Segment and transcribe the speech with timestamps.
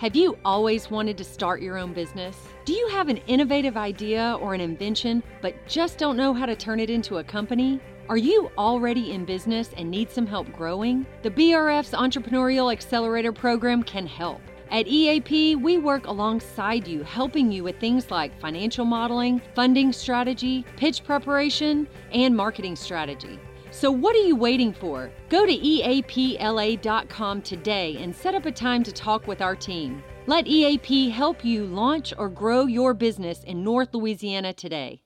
[0.00, 2.34] Have you always wanted to start your own business?
[2.64, 6.56] Do you have an innovative idea or an invention, but just don't know how to
[6.56, 7.78] turn it into a company?
[8.08, 11.04] Are you already in business and need some help growing?
[11.20, 14.40] The BRF's Entrepreneurial Accelerator program can help.
[14.70, 20.64] At EAP, we work alongside you, helping you with things like financial modeling, funding strategy,
[20.78, 23.38] pitch preparation, and marketing strategy.
[23.80, 25.10] So, what are you waiting for?
[25.30, 30.02] Go to EAPLA.com today and set up a time to talk with our team.
[30.26, 35.00] Let EAP help you launch or grow your business in North Louisiana today.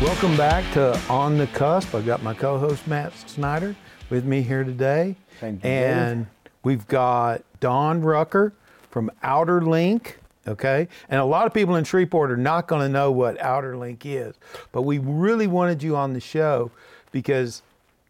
[0.00, 1.92] Welcome back to On the Cusp.
[1.92, 3.74] I've got my co host Matt Snyder
[4.10, 5.16] with me here today.
[5.40, 6.28] Thank you, and
[6.62, 8.52] we've got Don Rucker
[8.92, 10.12] from Outerlink.
[10.48, 10.88] Okay.
[11.10, 14.34] And a lot of people in Shreveport are not going to know what Outerlink is.
[14.72, 16.70] But we really wanted you on the show
[17.12, 17.62] because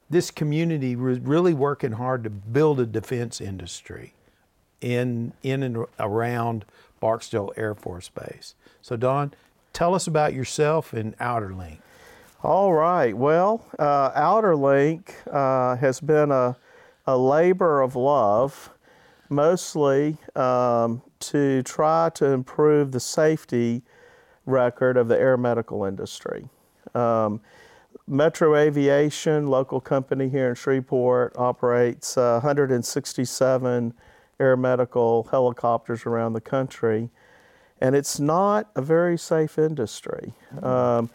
[0.08, 4.14] this community was really working hard to build a defense industry
[4.80, 6.64] in, in and around
[7.00, 8.54] Barksdale Air Force Base.
[8.82, 9.34] So, Don,
[9.72, 11.78] tell us about yourself and Outerlink.
[12.42, 13.16] All right.
[13.16, 16.56] Well, uh, Outerlink uh, has been a,
[17.04, 18.70] a labor of love,
[19.28, 23.82] mostly um, to try to improve the safety
[24.46, 26.48] record of the air medical industry.
[26.94, 27.40] Um,
[28.06, 33.94] Metro Aviation, local company here in Shreveport, operates uh, 167
[34.40, 37.10] air medical helicopters around the country,
[37.80, 40.32] and it's not a very safe industry.
[40.62, 41.10] Um,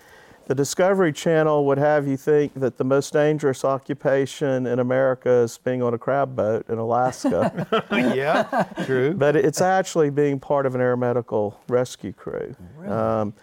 [0.48, 5.58] the Discovery Channel would have you think that the most dangerous occupation in America is
[5.58, 7.86] being on a crab boat in Alaska.
[7.92, 9.14] yeah, true.
[9.14, 12.56] But it's actually being part of an air medical rescue crew.
[12.78, 12.92] Really?
[12.92, 13.34] Um,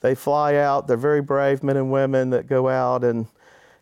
[0.00, 3.26] they fly out, they're very brave men and women that go out and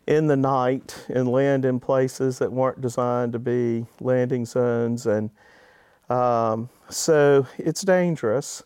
[0.07, 5.07] in the night and land in places that weren't designed to be landing zones.
[5.07, 5.29] And
[6.09, 8.63] um, so it's dangerous.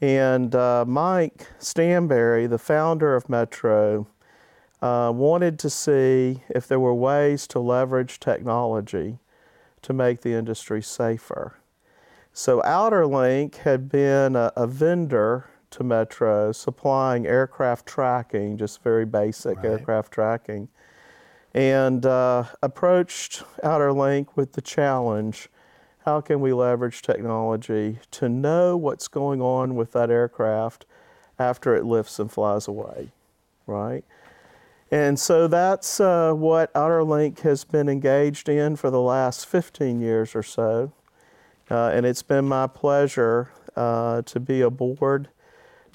[0.00, 4.06] And uh, Mike Stanberry, the founder of Metro,
[4.82, 9.18] uh, wanted to see if there were ways to leverage technology
[9.82, 11.56] to make the industry safer.
[12.32, 19.56] So Outerlink had been a, a vendor to Metro supplying aircraft tracking, just very basic
[19.58, 19.66] Right.
[19.66, 20.68] aircraft tracking,
[21.54, 25.48] and uh, approached Outerlink with the challenge
[26.04, 30.84] how can we leverage technology to know what's going on with that aircraft
[31.38, 33.08] after it lifts and flies away,
[33.66, 34.04] right?
[34.90, 40.36] And so that's uh, what Outerlink has been engaged in for the last 15 years
[40.36, 40.92] or so.
[41.70, 45.28] Uh, and it's been my pleasure uh, to be aboard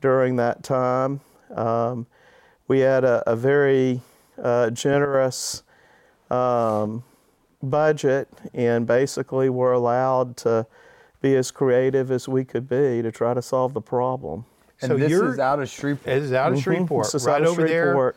[0.02, 1.22] during that time.
[1.54, 2.08] Um,
[2.68, 4.02] we had a, a very
[4.42, 5.64] uh, generous
[6.32, 7.04] um,
[7.62, 10.66] budget, and basically were allowed to
[11.22, 14.46] be as creative as we could be to try to solve the problem.
[14.82, 16.16] And So this you're- is out of Shreveport.
[16.16, 16.64] It is out of Mhm.
[16.64, 18.14] Shreveport, This is right out of over there,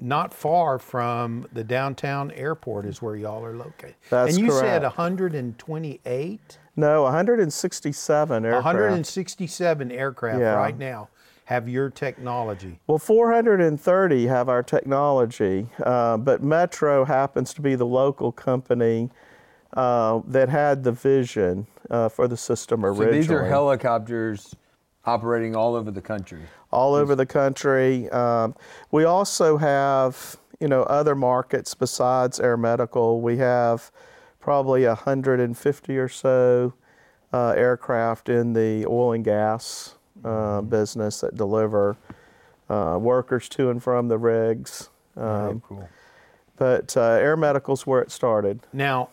[0.00, 3.94] not far from the downtown airport is where y'all are located.
[4.10, 8.64] That's and you said 128, No, 167 aircraft.
[8.64, 10.54] 167 aircraft Yeah.
[10.54, 11.08] right now
[11.44, 12.78] have your technology.
[12.86, 19.10] Well, 430 have our technology, uh, but Metro happens to be the local company
[19.74, 23.04] uh, that had the vision uh, for the system originally.
[23.04, 23.20] So originally.
[23.20, 24.56] these are helicopters
[25.04, 26.42] operating all over the country.
[26.70, 28.08] all over the country.
[28.10, 28.54] Um,
[28.90, 33.20] we also have, you know, other markets besides air medical.
[33.20, 33.92] We have
[34.40, 36.74] probably 150 or so
[37.32, 41.96] uh, aircraft in the oil and gas uh, business that deliver
[42.68, 44.90] uh, workers to and from the rigs.
[45.16, 45.88] Um, cool.
[46.56, 48.60] but uh, air medical's where it started.
[48.72, 49.10] Now,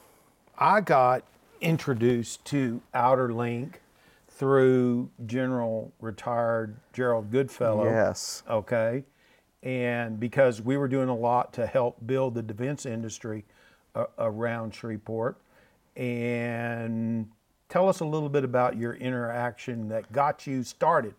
[0.57, 1.23] I got
[1.59, 3.75] introduced to Outerlink
[4.29, 7.85] through General retired Gerald Goodfellow.
[7.85, 8.41] Yes.
[8.49, 9.03] Okay.
[9.61, 13.45] And because we were doing a lot to help build the defense industry
[13.93, 15.37] uh, around Shreveport.
[15.95, 17.29] And
[17.71, 21.13] tell us a little bit about your interaction that got you started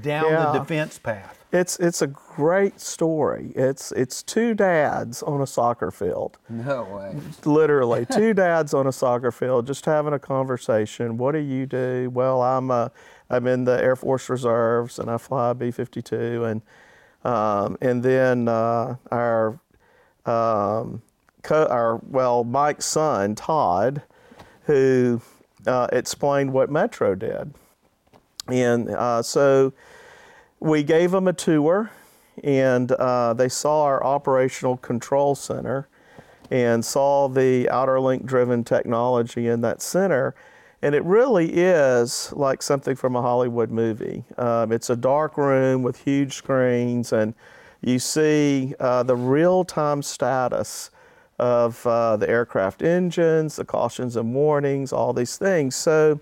[0.00, 0.52] down Yeah.
[0.52, 1.44] the defense path.
[1.52, 3.52] It's it's a great story.
[3.54, 6.38] It's it's two dads on a soccer field.
[6.48, 7.14] No way.
[7.44, 12.10] literally two dads on a soccer field just having a conversation what do you do
[12.12, 12.88] well i'm uh,
[13.30, 16.62] i'm in the air force reserves and i fly b-52 and
[17.24, 19.58] um, and then uh, our
[20.26, 21.02] um,
[21.42, 24.02] co- our well mike's son todd
[24.64, 25.20] who
[25.68, 27.52] uh, explained what metro did
[28.48, 29.72] and uh, so
[30.60, 31.90] we gave them a tour
[32.42, 35.88] and uh, they saw our operational control center
[36.50, 40.34] and saw the outer link driven technology in that center.
[40.80, 44.24] And it really is like something from a Hollywood movie.
[44.36, 47.34] Um, it's a dark room with huge screens, and
[47.82, 50.90] you see uh, the real time status
[51.38, 55.76] of uh, the aircraft engines, the cautions and warnings, all these things.
[55.76, 56.20] So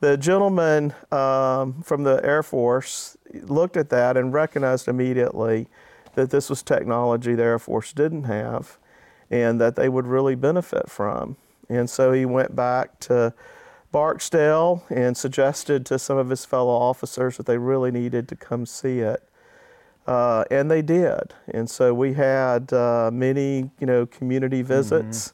[0.00, 5.68] the gentleman um, from the Air Force looked at that and recognized immediately
[6.14, 8.78] that this was technology the Air Force didn't have
[9.30, 11.36] and that they would really benefit from.
[11.68, 13.34] And so he went back to
[13.92, 18.66] Barksdale and suggested to some of his fellow officers that they really needed to come
[18.66, 19.25] see it.
[20.06, 21.34] Uh, and they did.
[21.52, 25.32] And so we had uh, many, you know, community visits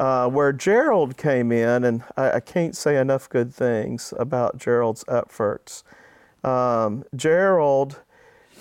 [0.00, 5.04] uh, where Gerald came in, and I, I can't say enough good things about Gerald's
[5.08, 5.84] efforts.
[6.42, 8.00] Um, Gerald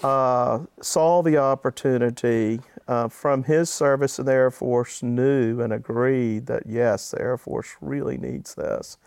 [0.04, 6.46] uh, saw the opportunity uh, from his service in the Air Force, knew and agreed
[6.48, 8.98] that yes, the Air Force really needs this.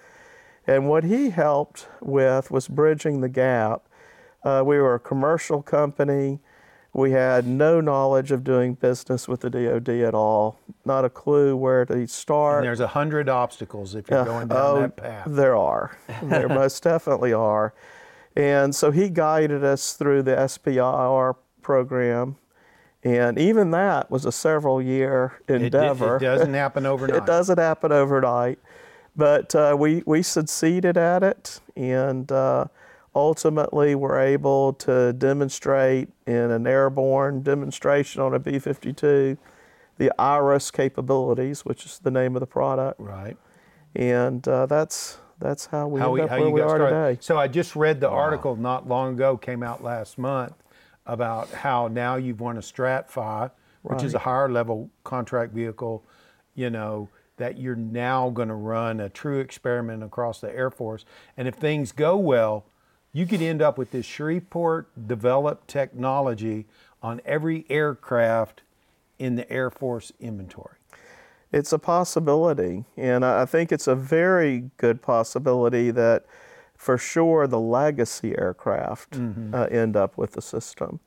[0.67, 3.82] And what he helped with was bridging the gap.
[4.44, 6.38] Uh, we were a commercial company.
[6.93, 11.56] We had no knowledge of doing business with the DoD at all, not a clue
[11.56, 12.58] where to start.
[12.58, 15.26] And there's a hundred obstacles if you're going down oh, that path.
[15.26, 15.96] There are.
[16.23, 17.75] There most definitely are.
[18.37, 22.37] And so he guided us through the SBIR program.
[23.02, 26.17] And even that was a several year It- it- endeavor.
[26.17, 27.17] It, doesn't happen overnight.
[27.23, 28.58] It doesn't happen overnight.
[29.17, 32.67] But uh, we, we succeeded at it and uh,
[33.14, 39.38] ultimately we were able to demonstrate in an airborne demonstration on a B 52
[39.96, 43.00] the IRIS capabilities, which is the name of the product.
[43.00, 43.37] Right.
[43.94, 46.76] And uh, that's, that's how we how we, up how where you we got are
[46.76, 47.14] started.
[47.14, 47.19] today.
[47.20, 50.55] So I just read the article not long ago, came out last month,
[51.06, 53.50] about how now you've won a StratFi,
[53.82, 56.02] which is a higher level contract vehicle,
[56.55, 61.05] you know, that you're now going to run a true experiment across the Air Force.
[61.37, 62.64] And if things go well,
[63.14, 66.66] you could end up with this Shreveport developed technology
[67.02, 68.62] on every aircraft
[69.19, 70.76] in the Air Force inventory.
[71.52, 76.26] It's a possibility, and I think it's a very good possibility that
[76.76, 79.17] for sure the legacy aircraft
[79.55, 80.99] uh, end up with the system.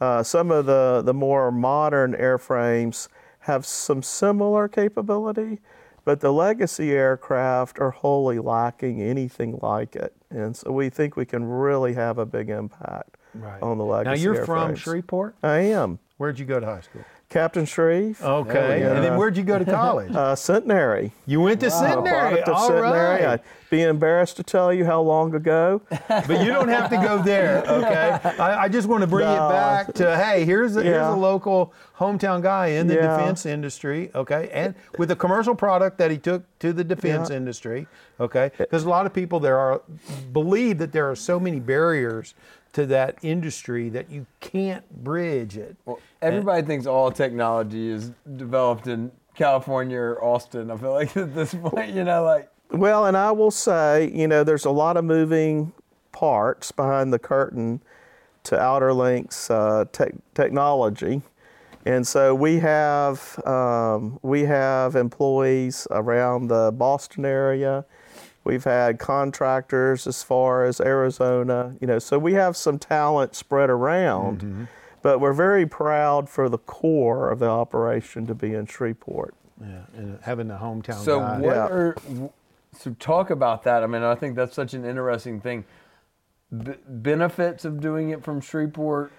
[0.00, 3.06] Uh, some of the, the more modern airframes
[3.40, 5.60] have some similar capability,
[6.04, 10.14] but the legacy aircraft are wholly lacking anything like it.
[10.30, 13.16] And so we think we can really have a big impact
[13.62, 14.74] on the legacy Now you're from.
[14.74, 15.36] Shreveport?
[15.42, 15.98] I am.
[16.16, 17.04] Where'd you go to high school?
[17.34, 18.22] Captain Shreve.
[18.22, 18.78] Okay.
[18.80, 18.94] go.
[18.94, 20.12] And then where'd you go to college?
[20.24, 21.10] Uh, Centenary.
[21.26, 22.20] you went to I'm a Centenary.
[22.20, 23.24] product of All Centenary.
[23.24, 23.24] right.
[23.24, 23.40] I'd
[23.70, 25.82] be embarrassed to tell you how long ago.
[26.08, 28.20] But you don't have to go there, okay?
[28.38, 29.46] I, I just want to bring No.
[29.46, 33.16] it back to hey, here's a, here's a local hometown guy in the Yeah.
[33.16, 37.36] defense industry, okay, and with a commercial product that he took to the defense Yeah.
[37.36, 37.88] industry,
[38.20, 38.52] okay?
[38.56, 39.82] Because a lot of people there are
[40.32, 42.34] believe that there are so many barriers
[42.74, 45.76] to that industry that you can't bridge it.
[45.84, 50.70] Well, everybody thinks all technology is developed in California or Austin.
[50.70, 54.28] I feel like at this point, you know, like Well, and I will say, you
[54.28, 55.72] know, there's a lot of moving
[56.12, 57.80] parts behind the curtain
[58.44, 61.22] to Outerlink's uh, tech technology.
[61.86, 67.84] And so we have um, we have employees around the Boston area.
[68.44, 73.70] We've had contractors as far as Arizona, you know, so we have some talent spread
[73.70, 74.68] around.
[75.00, 79.34] But we're very proud for the core of the operation to be in Shreveport.
[79.60, 81.38] Yeah, and having the hometown So guy.
[81.40, 81.66] what Yeah.
[81.66, 81.96] are
[82.76, 83.82] so talk about that?
[83.82, 85.64] I mean, I think that's such an interesting thing.
[86.56, 89.12] B- benefits of doing it from Shreveport,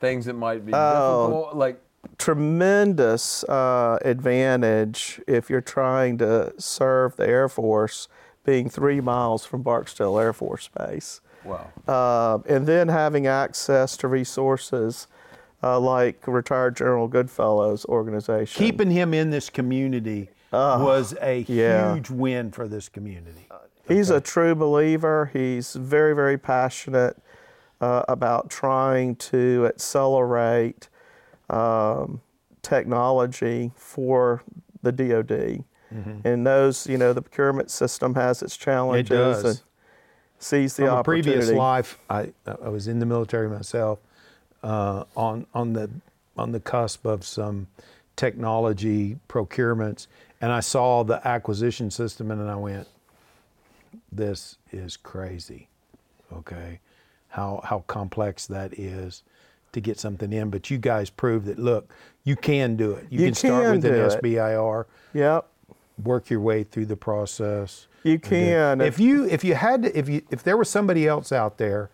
[0.00, 1.26] things that might be Oh.
[1.28, 1.80] difficult, like
[2.18, 8.08] tremendous uh, advantage if you're trying to serve the Air Force
[8.48, 11.20] being three miles from Barksdale Air Force Base.
[11.44, 11.70] wow.
[11.86, 15.06] Uh, and then having access to resources
[15.62, 18.58] uh, like retired General Goodfellow's organization.
[18.58, 21.94] Keeping him in this community was a yeah.
[21.94, 23.46] huge win for this community.
[23.86, 25.30] He's a true believer.
[25.34, 27.18] He's very, very passionate
[27.82, 30.88] uh, about trying to accelerate
[31.50, 32.22] um,
[32.62, 34.42] technology for
[34.82, 39.44] the DoD, and knows you know the procurement system has its challenges It does.
[39.44, 39.62] and
[40.38, 43.98] sees the From a previous life, I I was in the military myself,
[44.62, 45.90] uh, on on the
[46.36, 47.66] on the cusp of some
[48.16, 50.06] technology procurements,
[50.40, 52.86] and I saw the acquisition system, and I went,
[54.12, 55.68] "This is crazy."
[56.32, 56.80] Okay,
[57.28, 59.22] how how complex that is
[59.72, 61.90] to get something in, but you guys proved that look,
[62.24, 63.06] you can do it.
[63.10, 64.22] You, You can start with an it.
[64.22, 65.46] SBIR, Yep.
[66.02, 67.86] Work your way through the process.
[68.04, 68.80] You can.
[68.80, 71.90] If you if you had to, if you if there was somebody else out there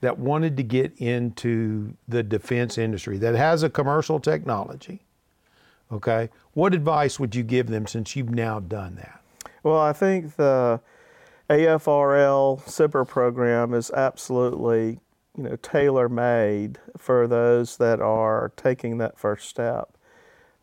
[0.00, 5.00] that wanted to get into the defense industry that has a commercial technology,
[5.90, 9.20] okay, what advice would you give them since you've now done that?
[9.62, 10.80] Well, I think the
[11.50, 15.00] AFRL SBIR program is absolutely,
[15.36, 19.90] you know, tailor-made for those that are taking that first step.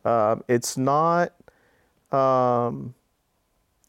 [0.04, 1.34] Um, it's not,
[2.12, 2.94] um,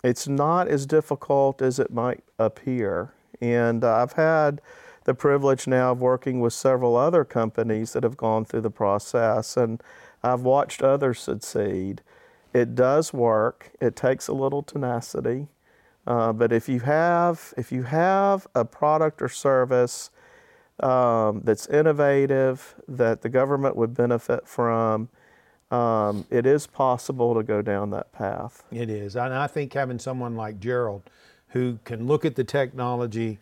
[0.04, 4.62] it's not as difficult as it might appear, and uh, I've had
[5.06, 9.58] the privilege now of working with several other companies that have gone through the process,
[9.58, 9.82] and
[10.24, 12.02] I've watched others succeed.
[12.54, 13.72] It does work.
[13.80, 15.48] It takes a little tenacity,
[16.06, 20.12] uh, but if you have if you have a product or service
[20.80, 25.10] um, that's innovative that the government would benefit from,
[25.72, 28.64] um, it is possible to go down that path.
[28.72, 29.16] It is.
[29.16, 31.04] And I think having someone like Gerald
[31.50, 33.40] who can look at the technology,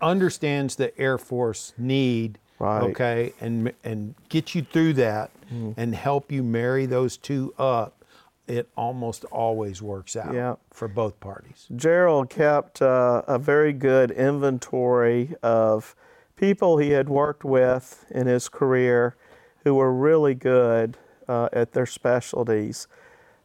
[0.00, 2.82] understands the Air Force need, Right.
[2.84, 5.30] Okay, and and get you through that
[5.76, 8.02] and help you marry those two up,
[8.48, 10.54] it almost always works out Yeah.
[10.72, 11.66] for both parties.
[11.76, 15.94] Gerald kept uh, a very good inventory of
[16.34, 19.16] people he had worked with in his career
[19.64, 20.96] who were really good
[21.28, 22.88] uh, at their specialties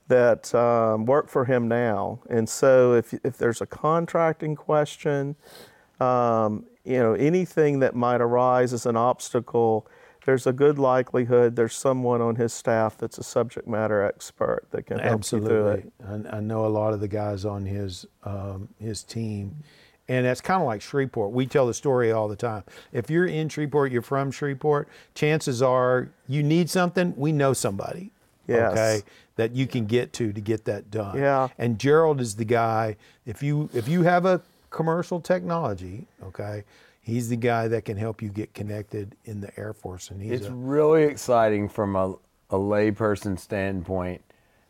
[0.07, 2.19] that um, work for him now.
[2.29, 5.35] And so if, if there's a contracting question,
[5.99, 9.87] um, you know, anything that might arise as an obstacle,
[10.25, 14.85] there's a good likelihood there's someone on his staff that's a subject matter expert that
[14.85, 15.91] can help you through it.
[16.01, 16.29] Absolutely.
[16.31, 19.63] I, I know a lot of the guys on his um, his team,
[20.11, 21.31] and that's kind of like Shreveport.
[21.31, 22.63] We tell the story all the time.
[22.91, 24.89] If you're in Shreveport, you're from Shreveport.
[25.15, 27.13] Chances are you need something.
[27.15, 28.11] We know somebody.
[28.45, 28.73] Yes.
[28.73, 29.01] Okay.
[29.37, 31.17] That you can get to to get that done.
[31.17, 31.47] Yeah.
[31.57, 32.97] And Gerald is the guy.
[33.25, 36.65] If you if you have a commercial technology, okay,
[37.01, 40.41] he's the guy that can help you get connected in the Air Force, and he's
[40.41, 42.15] It's a, really exciting from a,
[42.49, 44.21] a layperson standpoint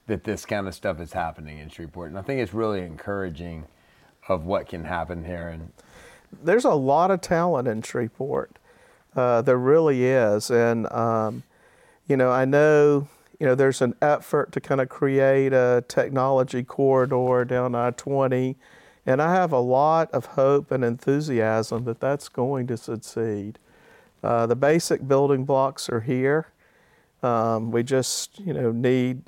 [0.06, 2.10] that this kind of stuff is happening in Shreveport.
[2.10, 3.66] And I think it's really encouraging
[4.28, 5.48] of what can happen here.
[5.48, 5.72] And
[6.44, 8.58] there's a lot of talent in Shreveport.
[9.16, 11.44] Uh, there really is, and um,
[12.08, 13.08] you know, I know
[13.40, 18.56] you know there's an effort to kind of create a technology corridor down I-20,
[19.06, 23.60] and I have a lot of hope and enthusiasm that that's going to succeed.
[24.24, 26.48] Uh, the basic building blocks are here.
[27.22, 29.24] Um, we just you know need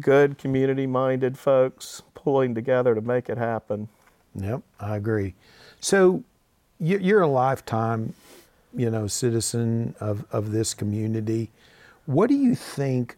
[0.00, 3.88] good community-minded folks pulling together to make it happen.
[4.40, 5.34] Yep, I agree.
[5.80, 6.22] So
[6.78, 8.14] you- you're a lifetime,
[8.74, 11.50] you know, citizen of, of this community.
[12.06, 13.16] What do you think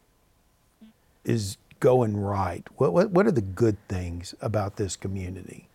[1.24, 2.66] is going right?
[2.76, 5.66] What, what, what are the good things about this community?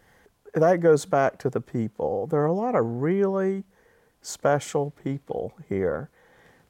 [0.53, 2.27] that goes back to the people.
[2.27, 3.65] There are a lot of really
[4.21, 6.09] special people here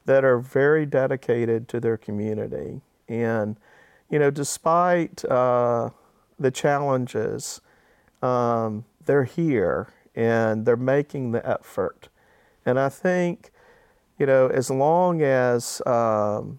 [0.06, 2.80] that are very dedicated to their community.
[3.08, 3.56] And,
[4.10, 5.90] you know, despite uh,
[6.38, 7.60] the challenges,
[8.22, 12.08] um, they're here and they're making the effort.
[12.64, 13.50] And I think,
[14.18, 16.58] you know, as long as um,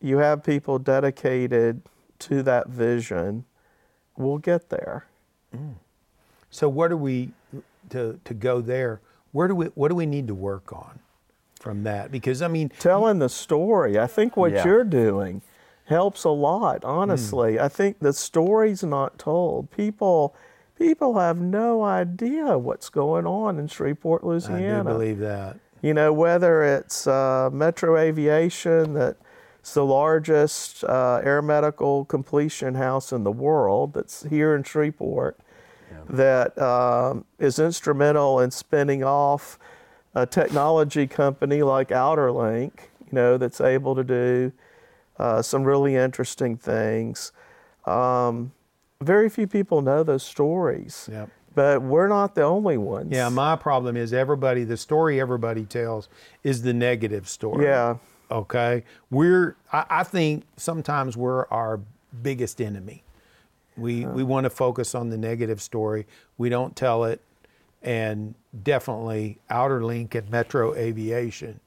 [0.00, 1.82] you have people dedicated
[2.20, 3.44] to that vision,
[4.16, 5.06] we'll get there.
[6.50, 7.32] So what do we
[7.90, 9.00] to to go there?
[9.32, 11.00] Where do we what do we need to work on
[11.60, 12.10] from that?
[12.10, 13.98] Because I mean, telling the story.
[13.98, 14.64] I think what Yeah.
[14.64, 15.42] you're doing
[15.86, 17.58] helps a lot, honestly.
[17.60, 19.70] I think the story's not told.
[19.70, 20.34] People
[20.82, 24.80] people have no idea what's going on in Shreveport, Louisiana.
[24.80, 25.56] I do believe that.
[25.80, 33.12] You know, whether it's uh, Metro Aviation, that's the largest uh, air medical completion house
[33.12, 35.38] in the world, that's here in Shreveport,
[36.08, 39.58] that um, is instrumental in spinning off
[40.14, 44.52] a technology company like OuterLink, you know, that's able to do
[45.18, 47.32] uh, some really interesting things.
[47.86, 48.52] Um,
[49.02, 51.28] very few people know those stories, Yep.
[51.54, 53.08] but we're not the only ones.
[53.12, 56.08] Yeah, my problem is everybody, the story everybody tells
[56.42, 57.64] is the negative story.
[57.66, 57.96] Yeah.
[58.30, 58.84] Okay.
[59.10, 61.80] We're, I, I think sometimes we're our
[62.22, 63.02] biggest enemy.
[63.76, 66.06] We, we want to focus on the negative story.
[66.38, 67.20] We don't tell it.
[67.82, 71.58] And definitely Outerlink and Metro Aviation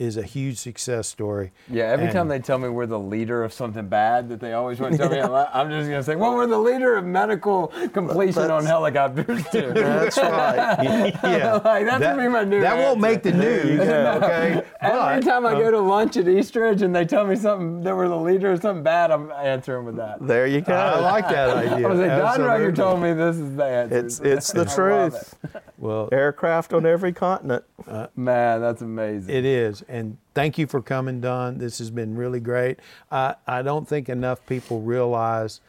[0.00, 1.52] is a huge success story.
[1.68, 4.54] Yeah, every And- time they tell me we're the leader of something bad that they
[4.54, 6.96] always want to tell me, I'm, I'm just going to say, well, we're the leader
[6.96, 9.72] of medical completion on helicopters too.
[9.74, 11.12] That's right.
[11.22, 13.78] yeah, Like, that's that, gonna be my new that won't make the news.
[13.80, 17.36] okay, Every but, time I uh, go to lunch at Eastridge and they tell me
[17.36, 20.26] something that we're the leader of something bad, I'm answering with that.
[20.26, 20.72] There you go.
[20.74, 21.86] I like that idea.
[21.86, 23.98] I was like, Don Rucker told me this is the answer.
[23.98, 25.34] It's it's the I love truth.
[25.76, 27.64] Well, Aircraft on every continent.
[27.86, 28.10] it.
[28.16, 29.34] Man, that's amazing.
[29.34, 31.58] It is, and thank you for coming, Don.
[31.58, 32.78] This has been really great.
[33.10, 35.60] I, I don't think enough people realize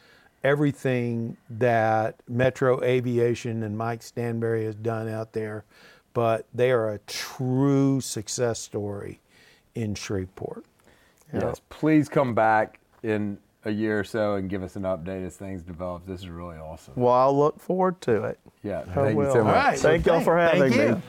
[0.44, 5.66] everything that Metro Aviation and Mike Stanberry has done out there,
[6.14, 9.20] but they are a true success story
[9.76, 10.66] in Shreveport.
[11.34, 15.36] Yes, please come back in a year or so and give us an update as
[15.36, 16.06] things develop.
[16.06, 16.94] This is really awesome.
[16.96, 18.40] Well, I'll look forward to it.
[18.64, 19.56] Yeah, I thank you so All much.
[19.56, 19.80] right.
[19.80, 20.96] Thank y'all for thank having you.
[20.96, 21.02] me.